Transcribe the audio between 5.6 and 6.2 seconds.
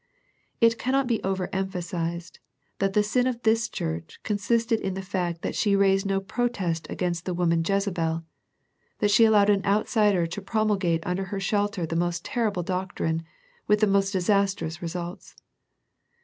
raised no